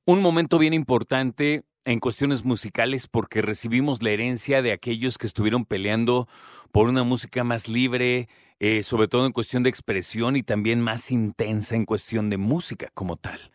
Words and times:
un 0.04 0.20
momento 0.20 0.58
bien 0.58 0.74
importante 0.74 1.64
en 1.86 1.98
cuestiones 1.98 2.44
musicales 2.44 3.06
porque 3.06 3.40
recibimos 3.40 4.02
la 4.02 4.10
herencia 4.10 4.60
de 4.60 4.72
aquellos 4.72 5.16
que 5.16 5.26
estuvieron 5.26 5.64
peleando 5.64 6.28
por 6.72 6.88
una 6.88 7.04
música 7.04 7.42
más 7.42 7.66
libre, 7.66 8.28
eh, 8.60 8.82
sobre 8.82 9.08
todo 9.08 9.24
en 9.24 9.32
cuestión 9.32 9.62
de 9.62 9.70
expresión 9.70 10.36
y 10.36 10.42
también 10.42 10.82
más 10.82 11.10
intensa 11.10 11.74
en 11.74 11.86
cuestión 11.86 12.28
de 12.28 12.36
música 12.36 12.90
como 12.92 13.16
tal. 13.16 13.50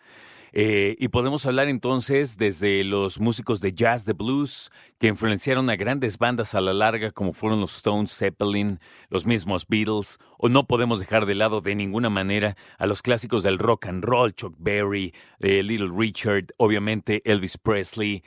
Eh, 0.55 0.95
y 0.99 1.07
podemos 1.07 1.47
hablar 1.47 1.67
entonces 1.67 2.37
desde 2.37 2.83
los 2.83 3.19
músicos 3.19 3.59
de 3.59 3.73
jazz, 3.73 4.05
de 4.05 4.13
blues, 4.13 4.71
que 4.99 5.07
influenciaron 5.07 5.67
a 5.71 5.75
grandes 5.75 6.19
bandas 6.19 6.53
a 6.53 6.61
la 6.61 6.73
larga, 6.73 7.11
como 7.11 7.33
fueron 7.33 7.59
los 7.59 7.75
Stones, 7.75 8.15
Zeppelin, 8.15 8.79
los 9.09 9.25
mismos 9.25 9.65
Beatles, 9.67 10.19
o 10.37 10.49
no 10.49 10.67
podemos 10.67 10.99
dejar 10.99 11.25
de 11.25 11.33
lado 11.33 11.59
de 11.59 11.73
ninguna 11.73 12.11
manera 12.11 12.55
a 12.77 12.85
los 12.85 13.01
clásicos 13.01 13.41
del 13.41 13.57
rock 13.57 13.87
and 13.87 14.03
roll, 14.05 14.33
Chuck 14.33 14.55
Berry, 14.59 15.13
eh, 15.39 15.63
Little 15.63 15.89
Richard, 15.91 16.53
obviamente 16.57 17.23
Elvis 17.25 17.57
Presley, 17.57 18.23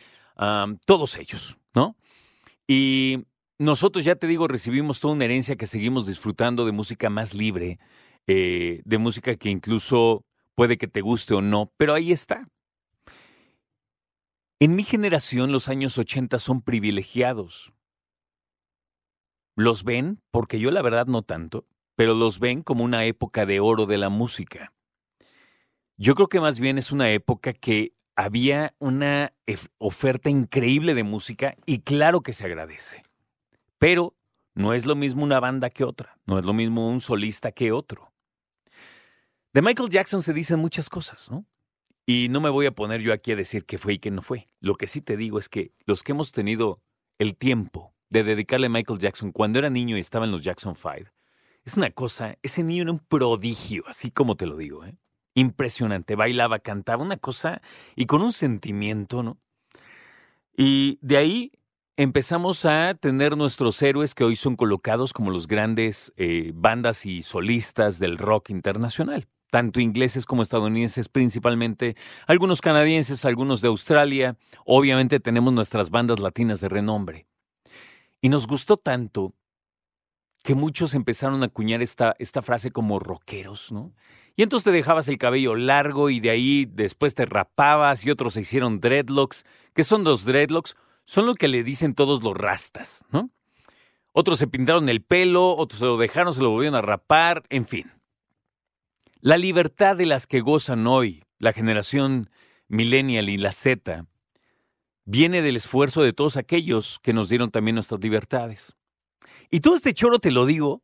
todos 0.85 1.17
ellos, 1.17 1.57
¿no? 1.75 1.97
Y 2.67 3.25
nosotros, 3.59 4.05
ya 4.05 4.17
te 4.17 4.27
digo, 4.27 4.49
recibimos 4.49 5.01
toda 5.01 5.15
una 5.15 5.25
herencia 5.25 5.57
que 5.57 5.67
seguimos 5.67 6.07
disfrutando 6.07 6.67
de 6.67 6.73
música 6.73 7.09
más 7.09 7.33
libre, 7.33 7.79
eh, 8.27 8.83
de 8.85 8.99
música 8.99 9.37
que 9.37 9.49
incluso 9.49 10.26
Puede 10.57 10.79
que 10.79 10.89
te 10.89 11.03
guste 11.03 11.35
o 11.35 11.43
no, 11.43 11.71
pero 11.77 11.95
ahí 11.95 12.11
está. 12.11 12.49
En 14.59 14.75
mi 14.75 14.85
generación 14.85 15.53
los 15.53 15.69
años 15.69 15.99
80 15.99 16.39
son 16.39 16.63
privilegiados. 16.63 17.75
Los 19.55 19.85
ven, 19.85 20.23
porque 20.31 20.59
yo 20.59 20.71
la 20.71 20.81
verdad 20.81 21.07
no 21.07 21.23
tanto, 21.23 21.67
pero 21.95 22.15
los 22.15 22.41
ven 22.41 22.63
como 22.63 22.85
una 22.85 23.05
época 23.05 23.45
de 23.45 23.61
oro 23.61 23.85
de 23.85 23.99
la 23.99 24.09
música. 24.09 24.73
Yo 25.99 26.15
creo 26.15 26.29
que 26.29 26.41
más 26.41 26.59
bien 26.59 26.79
es 26.79 26.91
una 26.91 27.11
época 27.11 27.53
que 27.53 27.93
había 28.17 28.75
una 28.79 29.35
oferta 29.77 30.31
increíble 30.31 30.95
de 30.95 31.03
música 31.03 31.55
y 31.67 31.81
claro 31.81 32.23
que 32.23 32.33
se 32.33 32.47
agradece. 32.47 33.03
Pero 33.77 34.15
no 34.55 34.73
es 34.73 34.87
lo 34.87 34.97
mismo 34.97 35.23
una 35.23 35.39
banda 35.39 35.69
que 35.69 35.85
otra, 35.85 36.19
no 36.25 36.39
es 36.39 36.47
lo 36.47 36.55
mismo 36.55 36.89
un 36.89 37.03
solista 37.03 37.53
que 37.53 37.73
otro. 37.73 38.11
De 39.57 39.63
Michael 39.63 39.89
Jackson 39.89 40.21
se 40.21 40.35
dicen 40.35 40.61
muchas 40.61 40.91
cosas, 40.91 41.31
¿no? 41.31 41.47
Y 42.05 42.29
no 42.29 42.43
me 42.43 42.51
voy 42.51 42.67
a 42.67 42.73
poner 42.73 43.01
yo 43.01 43.15
aquí 43.15 43.33
a 43.33 43.37
decir 43.37 43.65
qué 43.65 43.79
fue 43.79 43.95
y 43.95 43.99
qué 43.99 44.11
no 44.11 44.21
fue. 44.21 44.49
Lo 44.61 44.75
que 44.75 44.87
sí 44.87 45.01
te 45.01 45.17
digo 45.17 45.39
es 45.39 45.49
que 45.49 45.73
los 45.87 46.03
que 46.03 46.13
hemos 46.13 46.31
tenido 46.31 46.83
el 47.19 47.39
tiempo 47.39 47.95
de 48.11 48.23
dedicarle 48.23 48.67
a 48.67 48.69
Michael 48.69 48.99
Jackson 48.99 49.33
cuando 49.33 49.59
era 49.59 49.71
niño 49.71 49.97
y 49.97 50.01
estaba 50.01 50.27
en 50.27 50.33
los 50.33 50.43
Jackson 50.43 50.77
5, 50.77 51.11
es 51.65 51.75
una 51.75 51.91
cosa, 51.91 52.37
ese 52.43 52.65
niño 52.65 52.83
era 52.83 52.93
un 52.93 52.99
prodigio, 52.99 53.85
así 53.89 54.11
como 54.11 54.35
te 54.37 54.45
lo 54.45 54.59
digo, 54.59 54.85
¿eh? 54.85 54.99
Impresionante, 55.33 56.17
bailaba, 56.17 56.59
cantaba, 56.59 57.03
una 57.03 57.17
cosa 57.17 57.63
y 57.95 58.05
con 58.05 58.21
un 58.21 58.35
sentimiento, 58.35 59.23
¿no? 59.23 59.39
Y 60.55 60.99
de 61.01 61.17
ahí 61.17 61.53
empezamos 61.97 62.67
a 62.67 62.93
tener 62.93 63.39
nuestros 63.39 63.81
héroes 63.81 64.15
que 64.15 64.25
hoy 64.25 64.37
son 64.37 64.55
colocados 64.55 65.15
como 65.15 65.31
los 65.31 65.47
grandes 65.47 66.13
eh, 66.19 66.53
bandas 66.55 67.07
y 67.07 67.23
solistas 67.23 67.99
del 67.99 68.19
rock 68.19 68.51
internacional 68.51 69.31
tanto 69.51 69.81
ingleses 69.81 70.27
como 70.27 70.43
estadounidenses 70.43 71.09
principalmente, 71.09 71.97
algunos 72.27 72.61
canadienses, 72.61 73.25
algunos 73.25 73.61
de 73.61 73.69
Australia, 73.69 74.37
obviamente 74.65 75.21
tenemos 75.21 75.53
nuestras 75.53 75.91
bandas 75.91 76.21
latinas 76.21 76.61
de 76.61 76.69
renombre. 76.69 77.27
Y 78.21 78.29
nos 78.29 78.47
gustó 78.47 78.77
tanto 78.77 79.35
que 80.43 80.55
muchos 80.55 80.95
empezaron 80.95 81.43
a 81.43 81.47
acuñar 81.47 81.83
esta, 81.83 82.15
esta 82.19 82.41
frase 82.43 82.71
como 82.71 82.99
rockeros, 82.99 83.73
¿no? 83.73 83.93
Y 84.37 84.43
entonces 84.43 84.65
te 84.65 84.71
dejabas 84.71 85.09
el 85.09 85.17
cabello 85.17 85.57
largo 85.57 86.11
y 86.11 86.21
de 86.21 86.31
ahí 86.31 86.67
después 86.67 87.15
te 87.15 87.25
rapabas 87.25 88.05
y 88.05 88.11
otros 88.11 88.35
se 88.35 88.43
hicieron 88.43 88.81
dreadlocks. 88.81 89.45
¿Qué 89.75 89.83
son 89.83 90.05
los 90.05 90.27
dreadlocks? 90.27 90.77
Son 91.07 91.25
lo 91.25 91.35
que 91.35 91.49
le 91.49 91.65
dicen 91.65 91.95
todos 91.95 92.23
los 92.23 92.37
rastas, 92.37 93.05
¿no? 93.11 93.31
Otros 94.13 94.39
se 94.39 94.47
pintaron 94.47 94.89
el 94.89 95.03
pelo, 95.03 95.57
otros 95.57 95.81
se 95.81 95.87
lo 95.87 95.97
dejaron, 95.97 96.35
se 96.35 96.43
lo 96.43 96.51
volvieron 96.51 96.75
a 96.75 96.83
rapar, 96.83 97.43
en 97.49 97.67
fin. 97.67 97.91
La 99.21 99.39
libertad 99.39 99.97
de 99.97 100.07
las 100.07 100.27
que 100.27 100.41
gozan 100.41 100.87
hoy 100.87 101.25
la 101.39 101.53
generación 101.53 102.29
millennial 102.69 103.29
y 103.29 103.39
la 103.39 103.51
Z 103.51 104.07
viene 105.07 105.41
del 105.41 105.57
esfuerzo 105.57 106.03
de 106.03 106.13
todos 106.13 106.37
aquellos 106.37 106.99
que 107.03 107.15
nos 107.15 107.31
dieron 107.31 107.51
también 107.51 107.77
nuestras 107.77 108.01
libertades. 108.03 108.77
Y 109.51 109.61
todo 109.61 109.75
este 109.75 109.95
choro 109.95 110.19
te 110.19 110.31
lo 110.31 110.45
digo 110.45 110.83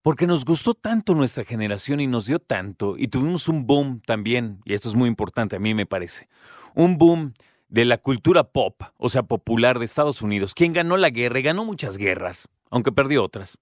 porque 0.00 0.26
nos 0.26 0.44
gustó 0.44 0.74
tanto 0.74 1.14
nuestra 1.14 1.44
generación 1.44 2.00
y 2.00 2.06
nos 2.06 2.26
dio 2.26 2.38
tanto, 2.38 2.96
y 2.98 3.08
tuvimos 3.08 3.48
un 3.48 3.66
boom 3.66 4.02
también, 4.04 4.60
y 4.66 4.74
esto 4.74 4.88
es 4.88 4.94
muy 4.94 5.08
importante 5.08 5.56
a 5.56 5.58
mí 5.58 5.72
me 5.72 5.86
parece, 5.86 6.28
un 6.74 6.98
boom 6.98 7.32
de 7.68 7.86
la 7.86 7.96
cultura 7.96 8.44
pop, 8.44 8.82
o 8.98 9.08
sea, 9.08 9.22
popular 9.22 9.78
de 9.78 9.86
Estados 9.86 10.20
Unidos, 10.20 10.52
quien 10.52 10.74
ganó 10.74 10.98
la 10.98 11.08
guerra 11.08 11.38
y 11.38 11.42
ganó 11.42 11.64
muchas 11.64 11.96
guerras, 11.96 12.48
aunque 12.70 12.92
perdió 12.92 13.24
otras. 13.24 13.56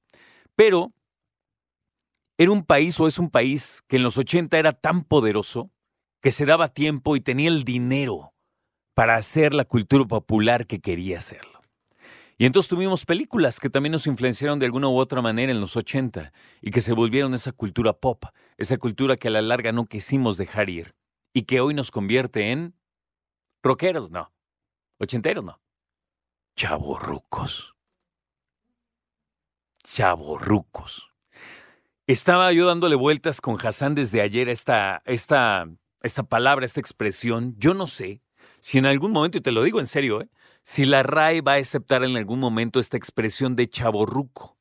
Pero 0.56 0.92
era 2.42 2.53
un 2.53 2.64
país 2.64 2.98
o 2.98 3.06
es 3.06 3.19
un 3.19 3.30
país 3.30 3.82
que 3.86 3.97
en 3.97 4.03
los 4.03 4.19
80 4.19 4.58
era 4.58 4.72
tan 4.72 5.04
poderoso 5.04 5.70
que 6.20 6.32
se 6.32 6.44
daba 6.44 6.69
tiempo 6.69 7.14
y 7.14 7.20
tenía 7.20 7.48
el 7.48 7.64
dinero 7.64 8.34
para 8.94 9.16
hacer 9.16 9.54
la 9.54 9.64
cultura 9.64 10.04
popular 10.04 10.66
que 10.66 10.80
quería 10.80 11.19
hacerlo. 11.19 11.60
Y 12.38 12.47
entonces 12.47 12.69
tuvimos 12.69 13.04
películas 13.04 13.60
que 13.60 13.70
también 13.70 13.92
nos 13.92 14.06
influenciaron 14.06 14.58
de 14.58 14.66
alguna 14.66 14.88
u 14.88 14.97
otra 14.97 15.22
manera 15.22 15.53
en 15.53 15.60
los 15.60 15.76
80 15.76 16.32
y 16.60 16.70
que 16.70 16.80
se 16.80 16.92
volvieron 16.92 17.34
esa 17.34 17.53
cultura 17.53 17.92
pop, 17.92 18.25
esa 18.56 18.76
cultura 18.78 19.16
que 19.16 19.28
a 19.28 19.30
la 19.30 19.42
larga 19.42 19.70
no 19.70 19.86
quisimos 19.86 20.36
dejar 20.36 20.69
ir 20.69 20.97
y 21.32 21.42
que 21.42 21.60
hoy 21.60 21.74
nos 21.74 21.91
convierte 21.91 22.50
en 22.50 22.74
rockeros, 23.62 24.10
no, 24.10 24.32
ochenteros, 24.98 25.44
no, 25.44 25.60
chavorrucos. 26.56 27.74
Chavorrucos. 29.84 31.11
Estaba 32.12 32.52
yo 32.52 32.66
dándole 32.66 32.94
vueltas 32.94 33.40
con 33.40 33.56
Hassan 33.58 33.94
desde 33.94 34.20
ayer 34.20 34.50
esta, 34.50 35.00
esta, 35.06 35.66
esta 36.02 36.22
palabra, 36.22 36.66
esta 36.66 36.78
expresión. 36.78 37.54
Yo 37.56 37.72
no 37.72 37.86
sé 37.86 38.20
si 38.60 38.76
en 38.76 38.84
algún 38.84 39.12
momento, 39.12 39.38
y 39.38 39.40
te 39.40 39.50
lo 39.50 39.62
digo 39.62 39.80
en 39.80 39.86
serio, 39.86 40.20
¿eh? 40.20 40.28
si 40.62 40.84
la 40.84 41.02
RAE 41.02 41.40
va 41.40 41.54
a 41.54 41.56
aceptar 41.56 42.04
en 42.04 42.14
algún 42.18 42.38
momento 42.38 42.80
esta 42.80 42.98
expresión 42.98 43.56
de 43.56 43.66
chaborruco. 43.66 44.58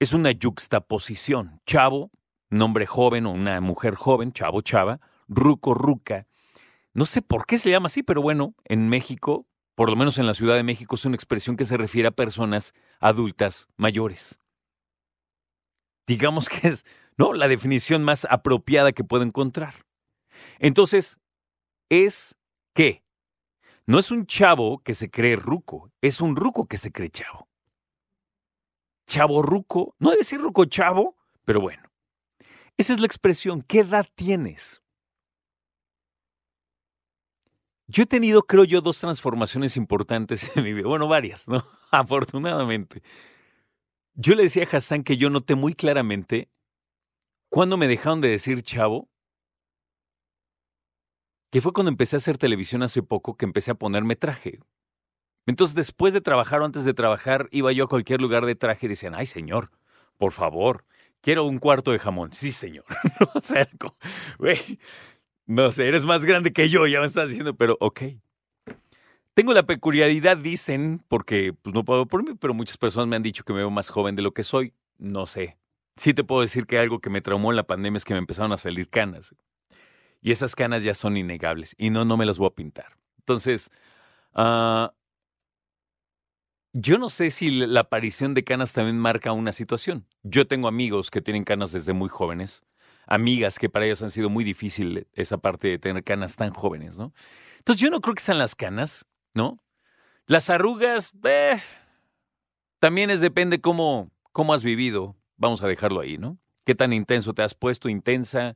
Es 0.00 0.12
una 0.14 0.32
yuxtaposición. 0.32 1.60
Chavo, 1.64 2.10
nombre 2.48 2.86
joven 2.86 3.26
o 3.26 3.30
una 3.30 3.60
mujer 3.60 3.94
joven, 3.94 4.32
chavo, 4.32 4.60
chava, 4.60 4.98
ruco, 5.28 5.74
ruca. 5.74 6.26
No 6.92 7.06
sé 7.06 7.22
por 7.22 7.46
qué 7.46 7.58
se 7.58 7.70
llama 7.70 7.86
así, 7.86 8.02
pero 8.02 8.20
bueno, 8.20 8.56
en 8.64 8.88
México, 8.88 9.46
por 9.76 9.90
lo 9.90 9.94
menos 9.94 10.18
en 10.18 10.26
la 10.26 10.34
Ciudad 10.34 10.56
de 10.56 10.64
México, 10.64 10.96
es 10.96 11.04
una 11.04 11.14
expresión 11.14 11.56
que 11.56 11.66
se 11.66 11.76
refiere 11.76 12.08
a 12.08 12.10
personas 12.10 12.74
adultas 12.98 13.68
mayores 13.76 14.40
digamos 16.10 16.48
que 16.48 16.66
es 16.66 16.84
¿no? 17.16 17.32
la 17.34 17.46
definición 17.46 18.02
más 18.02 18.26
apropiada 18.28 18.90
que 18.90 19.04
puedo 19.04 19.22
encontrar. 19.22 19.86
Entonces, 20.58 21.20
es 21.88 22.36
qué? 22.74 23.04
No 23.86 24.00
es 24.00 24.10
un 24.10 24.26
chavo 24.26 24.82
que 24.82 24.92
se 24.92 25.08
cree 25.08 25.36
ruco, 25.36 25.92
es 26.00 26.20
un 26.20 26.34
ruco 26.34 26.66
que 26.66 26.78
se 26.78 26.90
cree 26.90 27.10
chavo. 27.10 27.48
Chavo 29.06 29.40
ruco, 29.40 29.94
no 30.00 30.10
decir 30.10 30.40
ruco 30.40 30.64
chavo, 30.64 31.16
pero 31.44 31.60
bueno. 31.60 31.82
Esa 32.76 32.94
es 32.94 32.98
la 32.98 33.06
expresión. 33.06 33.62
¿Qué 33.62 33.80
edad 33.80 34.06
tienes? 34.16 34.82
Yo 37.86 38.02
he 38.02 38.06
tenido, 38.06 38.42
creo 38.42 38.64
yo, 38.64 38.80
dos 38.80 38.98
transformaciones 38.98 39.76
importantes 39.76 40.56
en 40.56 40.64
mi 40.64 40.72
vida. 40.72 40.88
Bueno, 40.88 41.06
varias, 41.06 41.46
¿no? 41.46 41.64
Afortunadamente. 41.92 43.00
Yo 44.22 44.34
le 44.34 44.42
decía 44.42 44.64
a 44.70 44.76
Hassan 44.76 45.02
que 45.02 45.16
yo 45.16 45.30
noté 45.30 45.54
muy 45.54 45.72
claramente 45.72 46.50
cuando 47.48 47.78
me 47.78 47.88
dejaron 47.88 48.20
de 48.20 48.28
decir 48.28 48.62
chavo, 48.62 49.08
que 51.50 51.62
fue 51.62 51.72
cuando 51.72 51.88
empecé 51.88 52.16
a 52.16 52.18
hacer 52.18 52.36
televisión 52.36 52.82
hace 52.82 53.02
poco 53.02 53.38
que 53.38 53.46
empecé 53.46 53.70
a 53.70 53.76
ponerme 53.76 54.16
traje. 54.16 54.60
Entonces, 55.46 55.74
después 55.74 56.12
de 56.12 56.20
trabajar 56.20 56.60
o 56.60 56.66
antes 56.66 56.84
de 56.84 56.92
trabajar, 56.92 57.48
iba 57.50 57.72
yo 57.72 57.84
a 57.84 57.88
cualquier 57.88 58.20
lugar 58.20 58.44
de 58.44 58.54
traje 58.54 58.84
y 58.84 58.88
decían, 58.90 59.14
ay, 59.14 59.24
señor, 59.24 59.70
por 60.18 60.32
favor, 60.32 60.84
quiero 61.22 61.44
un 61.44 61.58
cuarto 61.58 61.90
de 61.90 61.98
jamón. 61.98 62.34
Sí, 62.34 62.52
señor. 62.52 62.84
no 63.34 63.40
sé, 63.40 63.70
como, 63.78 63.96
güey, 64.38 64.58
no 65.46 65.72
sé, 65.72 65.88
eres 65.88 66.04
más 66.04 66.26
grande 66.26 66.52
que 66.52 66.68
yo, 66.68 66.86
ya 66.86 67.00
me 67.00 67.06
estás 67.06 67.30
diciendo, 67.30 67.56
pero 67.56 67.78
ok. 67.80 68.02
Tengo 69.34 69.52
la 69.52 69.62
peculiaridad, 69.62 70.36
dicen, 70.36 71.02
porque 71.08 71.52
pues, 71.52 71.74
no 71.74 71.84
puedo 71.84 72.06
por 72.06 72.22
mí, 72.22 72.34
pero 72.38 72.52
muchas 72.54 72.76
personas 72.76 73.08
me 73.08 73.16
han 73.16 73.22
dicho 73.22 73.44
que 73.44 73.52
me 73.52 73.60
veo 73.60 73.70
más 73.70 73.88
joven 73.88 74.16
de 74.16 74.22
lo 74.22 74.32
que 74.32 74.42
soy. 74.42 74.74
No 74.98 75.26
sé. 75.26 75.56
Sí 75.96 76.14
te 76.14 76.24
puedo 76.24 76.42
decir 76.42 76.66
que 76.66 76.78
algo 76.78 77.00
que 77.00 77.10
me 77.10 77.20
traumó 77.20 77.52
en 77.52 77.56
la 77.56 77.66
pandemia 77.66 77.98
es 77.98 78.04
que 78.04 78.14
me 78.14 78.18
empezaron 78.18 78.52
a 78.52 78.58
salir 78.58 78.88
canas. 78.88 79.34
Y 80.20 80.32
esas 80.32 80.54
canas 80.54 80.82
ya 80.82 80.94
son 80.94 81.16
innegables. 81.16 81.74
Y 81.78 81.90
no, 81.90 82.04
no 82.04 82.16
me 82.16 82.26
las 82.26 82.38
voy 82.38 82.48
a 82.48 82.54
pintar. 82.54 82.96
Entonces, 83.18 83.70
ah, 84.34 84.92
yo 86.72 86.98
no 86.98 87.10
sé 87.10 87.30
si 87.30 87.50
la 87.50 87.80
aparición 87.80 88.34
de 88.34 88.44
canas 88.44 88.72
también 88.72 88.98
marca 88.98 89.32
una 89.32 89.52
situación. 89.52 90.06
Yo 90.22 90.46
tengo 90.46 90.68
amigos 90.68 91.10
que 91.10 91.20
tienen 91.20 91.44
canas 91.44 91.72
desde 91.72 91.92
muy 91.92 92.08
jóvenes, 92.08 92.62
amigas 93.06 93.58
que 93.58 93.68
para 93.68 93.86
ellos 93.86 94.02
han 94.02 94.10
sido 94.10 94.30
muy 94.30 94.44
difícil 94.44 95.08
esa 95.14 95.38
parte 95.38 95.68
de 95.68 95.78
tener 95.78 96.04
canas 96.04 96.36
tan 96.36 96.52
jóvenes, 96.52 96.96
¿no? 96.96 97.12
Entonces 97.58 97.82
yo 97.82 97.90
no 97.90 98.00
creo 98.00 98.14
que 98.14 98.22
sean 98.22 98.38
las 98.38 98.54
canas, 98.54 99.04
¿no? 99.34 99.62
Las 100.26 100.50
arrugas, 100.50 101.12
eh, 101.24 101.60
también 102.78 103.10
es 103.10 103.20
depende 103.20 103.60
cómo, 103.60 104.10
cómo 104.32 104.54
has 104.54 104.64
vivido. 104.64 105.16
Vamos 105.36 105.62
a 105.62 105.68
dejarlo 105.68 106.00
ahí, 106.00 106.18
¿no? 106.18 106.38
¿Qué 106.64 106.74
tan 106.74 106.92
intenso 106.92 107.34
te 107.34 107.42
has 107.42 107.54
puesto, 107.54 107.88
intensa? 107.88 108.54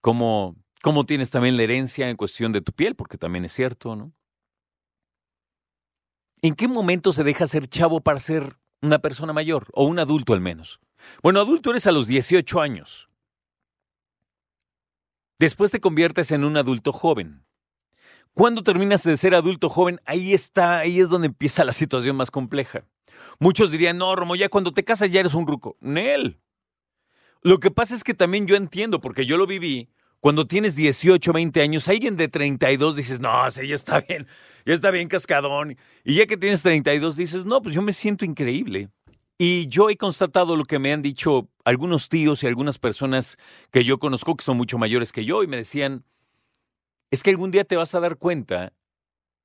¿Cómo, 0.00 0.56
cómo 0.82 1.06
tienes 1.06 1.30
también 1.30 1.56
la 1.56 1.62
herencia 1.62 2.10
en 2.10 2.16
cuestión 2.16 2.52
de 2.52 2.60
tu 2.60 2.72
piel? 2.72 2.94
Porque 2.94 3.18
también 3.18 3.44
es 3.44 3.52
cierto, 3.52 3.96
¿no? 3.96 4.12
¿En 6.42 6.54
qué 6.54 6.68
momento 6.68 7.12
se 7.12 7.24
deja 7.24 7.46
ser 7.46 7.68
chavo 7.68 8.00
para 8.00 8.18
ser 8.18 8.58
una 8.82 8.98
persona 8.98 9.32
mayor 9.32 9.68
o 9.72 9.84
un 9.84 9.98
adulto 9.98 10.34
al 10.34 10.40
menos? 10.40 10.78
Bueno, 11.22 11.40
adulto 11.40 11.70
eres 11.70 11.86
a 11.86 11.92
los 11.92 12.06
18 12.06 12.60
años. 12.60 13.08
Después 15.38 15.70
te 15.70 15.80
conviertes 15.80 16.32
en 16.32 16.44
un 16.44 16.56
adulto 16.56 16.92
joven. 16.92 17.44
Cuando 18.34 18.64
terminas 18.64 19.04
de 19.04 19.16
ser 19.16 19.34
adulto 19.34 19.68
joven, 19.68 20.00
ahí 20.04 20.34
está, 20.34 20.78
ahí 20.78 20.98
es 20.98 21.08
donde 21.08 21.28
empieza 21.28 21.64
la 21.64 21.72
situación 21.72 22.16
más 22.16 22.32
compleja. 22.32 22.84
Muchos 23.38 23.70
dirían, 23.70 23.96
no, 23.96 24.14
Romo, 24.16 24.34
ya 24.34 24.48
cuando 24.48 24.72
te 24.72 24.82
casas 24.82 25.10
ya 25.12 25.20
eres 25.20 25.34
un 25.34 25.46
ruco. 25.46 25.76
Nel. 25.80 26.40
Lo 27.42 27.60
que 27.60 27.70
pasa 27.70 27.94
es 27.94 28.02
que 28.02 28.12
también 28.12 28.46
yo 28.46 28.56
entiendo, 28.56 29.00
porque 29.00 29.24
yo 29.24 29.36
lo 29.36 29.46
viví, 29.46 29.88
cuando 30.18 30.46
tienes 30.46 30.74
18, 30.74 31.32
20 31.32 31.60
años, 31.60 31.86
alguien 31.86 32.16
de 32.16 32.28
32 32.28 32.96
dices, 32.96 33.20
no, 33.20 33.48
ya 33.48 33.74
está 33.74 34.00
bien, 34.00 34.26
ya 34.64 34.74
está 34.74 34.90
bien 34.90 35.06
cascadón. 35.06 35.76
Y 36.02 36.14
ya 36.14 36.26
que 36.26 36.36
tienes 36.36 36.62
32 36.62 37.16
dices, 37.16 37.44
no, 37.44 37.62
pues 37.62 37.74
yo 37.74 37.82
me 37.82 37.92
siento 37.92 38.24
increíble. 38.24 38.88
Y 39.36 39.68
yo 39.68 39.90
he 39.90 39.96
constatado 39.96 40.56
lo 40.56 40.64
que 40.64 40.78
me 40.78 40.92
han 40.92 41.02
dicho 41.02 41.50
algunos 41.64 42.08
tíos 42.08 42.42
y 42.42 42.46
algunas 42.46 42.78
personas 42.78 43.36
que 43.70 43.84
yo 43.84 43.98
conozco 43.98 44.34
que 44.34 44.44
son 44.44 44.56
mucho 44.56 44.78
mayores 44.78 45.12
que 45.12 45.24
yo 45.24 45.42
y 45.42 45.46
me 45.46 45.58
decían, 45.58 46.04
es 47.14 47.22
que 47.22 47.30
algún 47.30 47.50
día 47.50 47.64
te 47.64 47.76
vas 47.76 47.94
a 47.94 48.00
dar 48.00 48.16
cuenta 48.18 48.72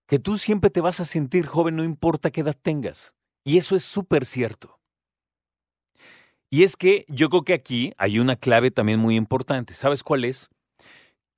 que 0.07 0.19
tú 0.19 0.38
siempre 0.38 0.69
te 0.69 0.81
vas 0.81 1.00
a 1.00 1.06
sentir 1.06 1.45
joven 1.45 1.75
no 1.75 1.83
importa 1.83 2.31
qué 2.31 2.42
edad 2.42 2.57
tengas. 2.62 3.16
Y 3.45 3.57
eso 3.57 3.75
es 3.75 3.83
súper 3.83 4.25
cierto. 4.25 4.80
Y 6.50 6.63
es 6.63 6.75
que 6.75 7.06
yo 7.07 7.30
creo 7.30 7.44
que 7.44 7.54
aquí 7.54 7.94
hay 7.98 8.19
una 8.19 8.36
clave 8.36 8.71
también 8.71 9.00
muy 9.00 9.16
importante. 9.16 9.74
¿Sabes 9.74 10.04
cuál 10.04 10.25
es? 10.25 10.50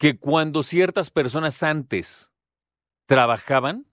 que 0.02 0.18
cuando 0.18 0.64
ciertas 0.64 1.12
personas 1.12 1.62
antes 1.62 2.32
trabajaban, 3.06 3.86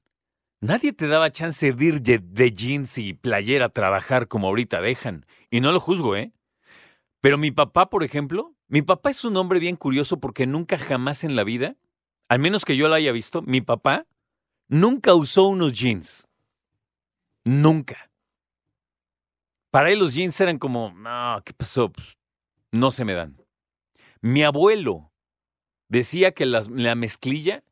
nadie 0.58 0.94
te 0.94 1.06
daba 1.06 1.31
chance 1.31 1.70
de 1.70 1.85
ir 1.85 2.00
de 2.00 2.55
jeans 2.55 2.96
y 2.96 3.12
playera 3.12 3.67
a 3.67 3.69
trabajar 3.69 4.26
como 4.26 4.46
ahorita 4.46 4.81
dejan. 4.81 5.26
Y 5.50 5.61
no 5.61 5.70
lo 5.70 5.81
juzgo, 5.81 6.17
¿eh? 6.17 6.32
Pero 7.20 7.37
mi 7.37 7.50
papá, 7.50 7.90
por 7.90 8.05
ejemplo, 8.05 8.56
mi 8.69 8.81
papá 8.81 9.11
es 9.11 9.23
un 9.23 9.37
hombre 9.37 9.58
bien 9.58 9.76
curioso 9.76 10.19
porque 10.19 10.46
nunca 10.46 10.79
jamás 10.79 11.25
en 11.25 11.37
la 11.37 11.44
vida, 11.44 11.76
al 12.28 12.38
menos 12.38 12.64
que 12.64 12.76
yo 12.76 12.88
lo 12.88 12.94
haya 12.94 13.12
visto, 13.12 13.42
mi 13.42 13.60
papá 13.60 14.06
nunca 14.69 15.14
usó 15.14 15.44
unos 15.44 15.72
jeans. 15.72 16.28
Nunca. 17.44 18.10
Para 19.70 19.90
él 19.90 19.98
los 19.98 20.14
jeans 20.14 20.38
eran 20.40 20.58
como, 20.58 20.92
no, 20.92 21.42
¿qué 21.44 21.52
pasó? 21.52 21.90
Pues, 21.90 22.19
no 22.70 22.90
se 22.90 23.04
me 23.04 23.14
dan. 23.14 23.42
Mi 24.20 24.42
abuelo 24.42 25.10
decía 25.88 26.32
que 26.32 26.46
la, 26.46 26.94
mezclilla 26.94 27.64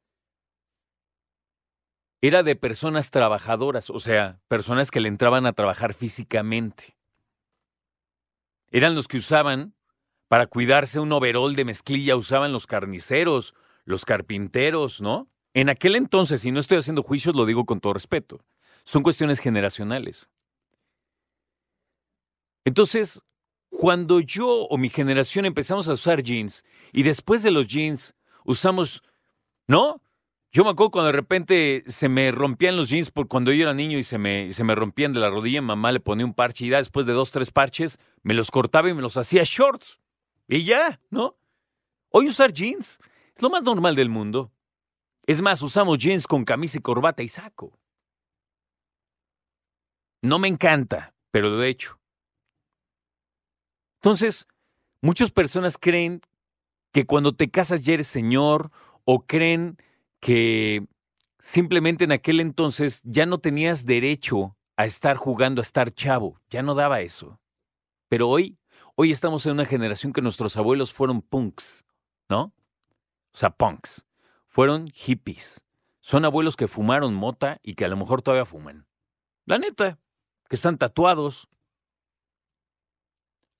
era 2.22 2.42
de 2.42 2.56
personas 2.56 3.10
trabajadoras, 3.10 3.90
o 3.90 4.00
sea, 4.00 4.40
personas 4.48 4.90
que 4.90 5.00
le 5.00 5.08
entraban 5.08 5.46
a 5.46 5.52
trabajar 5.52 5.92
físicamente. 5.92 6.96
Eran 8.70 8.94
los 8.94 9.06
que 9.06 9.18
usaban, 9.18 9.74
para 10.28 10.46
cuidarse 10.46 10.98
un 10.98 11.12
overol 11.12 11.54
de 11.54 11.64
mezclilla, 11.64 12.16
usaban 12.16 12.52
los 12.52 12.66
carniceros, 12.66 13.54
los 13.86 14.04
carpinteros, 14.04 15.00
¿no? 15.00 15.30
En 15.54 15.70
aquel 15.70 15.96
entonces, 15.96 16.44
y 16.44 16.52
no 16.52 16.60
estoy 16.60 16.76
haciendo 16.76 17.02
juicios, 17.02 17.34
lo 17.34 17.46
digo 17.46 17.64
con 17.64 17.80
todo 17.80 17.94
respeto, 17.94 18.44
son 18.84 19.02
cuestiones 19.02 19.40
generacionales. 19.40 20.28
Entonces, 22.64 23.22
cuando 23.70 24.20
yo 24.20 24.48
o 24.48 24.76
mi 24.76 24.90
generación 24.90 25.46
empezamos 25.46 25.88
a 25.88 25.92
usar 25.92 26.22
jeans 26.22 26.64
y 26.92 27.04
después 27.04 27.42
de 27.42 27.52
los 27.52 27.66
jeans 27.66 28.14
usamos, 28.44 29.02
¿no? 29.66 30.02
Yo 30.52 30.64
me 30.64 30.70
acuerdo 30.70 30.90
cuando 30.90 31.06
de 31.06 31.12
repente 31.12 31.84
se 31.86 32.08
me 32.08 32.32
rompían 32.32 32.76
los 32.76 32.88
jeans 32.88 33.10
por 33.10 33.28
cuando 33.28 33.52
yo 33.52 33.62
era 33.62 33.74
niño 33.74 33.98
y 33.98 34.02
se 34.02 34.18
me, 34.18 34.52
se 34.52 34.64
me 34.64 34.74
rompían 34.74 35.12
de 35.12 35.20
la 35.20 35.30
rodilla, 35.30 35.62
mamá 35.62 35.92
le 35.92 36.00
ponía 36.00 36.26
un 36.26 36.34
parche 36.34 36.66
y 36.66 36.70
ya 36.70 36.78
después 36.78 37.06
de 37.06 37.12
dos, 37.12 37.30
tres 37.30 37.50
parches 37.50 37.98
me 38.22 38.34
los 38.34 38.50
cortaba 38.50 38.88
y 38.88 38.94
me 38.94 39.02
los 39.02 39.16
hacía 39.16 39.42
shorts. 39.44 40.00
Y 40.48 40.64
ya, 40.64 41.00
¿no? 41.10 41.36
Hoy 42.10 42.28
usar 42.28 42.52
jeans 42.52 42.98
es 43.36 43.42
lo 43.42 43.50
más 43.50 43.62
normal 43.62 43.94
del 43.94 44.08
mundo. 44.08 44.50
Es 45.26 45.42
más, 45.42 45.60
usamos 45.60 45.98
jeans 45.98 46.26
con 46.26 46.44
camisa 46.44 46.78
y 46.78 46.80
corbata 46.80 47.22
y 47.22 47.28
saco. 47.28 47.78
No 50.22 50.38
me 50.38 50.48
encanta, 50.48 51.14
pero 51.30 51.50
lo 51.50 51.62
he 51.62 51.68
hecho. 51.68 52.00
Entonces, 54.00 54.48
muchas 55.02 55.30
personas 55.30 55.76
creen 55.78 56.22
que 56.92 57.04
cuando 57.04 57.34
te 57.34 57.50
casas 57.50 57.82
ya 57.82 57.94
eres 57.94 58.06
señor 58.06 58.70
o 59.04 59.26
creen 59.26 59.76
que 60.20 60.86
simplemente 61.38 62.04
en 62.04 62.12
aquel 62.12 62.40
entonces 62.40 63.02
ya 63.04 63.26
no 63.26 63.38
tenías 63.38 63.84
derecho 63.84 64.56
a 64.76 64.86
estar 64.86 65.16
jugando, 65.16 65.60
a 65.60 65.62
estar 65.62 65.90
chavo, 65.92 66.40
ya 66.48 66.62
no 66.62 66.74
daba 66.74 67.02
eso. 67.02 67.38
Pero 68.08 68.28
hoy, 68.28 68.58
hoy 68.94 69.12
estamos 69.12 69.44
en 69.44 69.52
una 69.52 69.66
generación 69.66 70.12
que 70.12 70.22
nuestros 70.22 70.56
abuelos 70.56 70.94
fueron 70.94 71.20
punks, 71.20 71.84
¿no? 72.30 72.54
O 73.36 73.38
sea, 73.38 73.50
punks. 73.50 74.06
Fueron 74.46 74.88
hippies. 74.88 75.62
Son 76.00 76.24
abuelos 76.24 76.56
que 76.56 76.68
fumaron 76.68 77.14
mota 77.14 77.60
y 77.62 77.74
que 77.74 77.84
a 77.84 77.88
lo 77.88 77.96
mejor 77.98 78.22
todavía 78.22 78.46
fuman. 78.46 78.86
La 79.44 79.58
neta, 79.58 79.98
que 80.48 80.56
están 80.56 80.78
tatuados, 80.78 81.48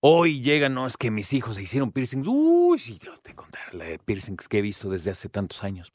Hoy 0.00 0.40
llegan, 0.40 0.74
no, 0.74 0.86
es 0.86 0.96
que 0.96 1.10
mis 1.10 1.32
hijos 1.32 1.56
se 1.56 1.62
hicieron 1.62 1.90
piercings. 1.90 2.28
Uy, 2.28 2.78
sí, 2.78 2.96
yo 2.98 3.16
te 3.16 3.34
contar 3.34 3.74
la 3.74 3.86
de 3.86 3.98
piercings 3.98 4.46
que 4.46 4.58
he 4.58 4.62
visto 4.62 4.88
desde 4.88 5.10
hace 5.10 5.28
tantos 5.28 5.64
años. 5.64 5.90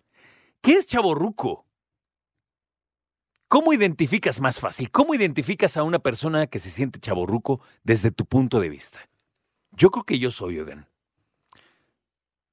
¿Qué 0.62 0.74
es 0.74 0.86
chaborruco? 0.86 1.66
¿Cómo 3.48 3.72
identificas 3.72 4.42
más 4.42 4.60
fácil? 4.60 4.92
¿Cómo 4.92 5.14
identificas 5.14 5.78
a 5.78 5.84
una 5.84 6.00
persona 6.00 6.48
que 6.48 6.60
se 6.60 6.70
siente 6.70 7.00
chaborruco 7.00 7.62
desde 7.84 8.12
tu 8.12 8.26
punto 8.26 8.60
de 8.60 8.70
vista? 8.70 9.00
Yo 9.72 9.92
creo 9.92 10.04
que 10.04 10.20
yo 10.20 10.32
soy, 10.32 10.60
Oden. 10.60 10.88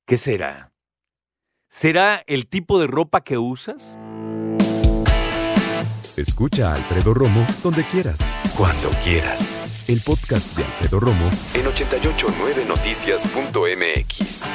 ¿Qué 0.07 0.17
será? 0.17 0.73
¿Será 1.71 2.25
el 2.27 2.49
tipo 2.49 2.81
de 2.81 2.87
ropa 2.87 3.21
que 3.21 3.37
usas? 3.39 3.99
Escucha 6.17 6.73
a 6.73 6.77
Alfredo 6.77 7.13
Romo 7.15 7.47
donde 7.63 7.87
quieras, 7.87 8.21
cuando 8.57 8.89
quieras. 9.05 9.85
El 9.87 10.01
podcast 10.01 10.57
de 10.57 10.65
Alfredo 10.65 10.99
Romo 10.99 11.29
en 11.55 11.67
889noticias.mx. 11.67 14.51